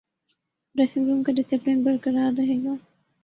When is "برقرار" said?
1.83-2.31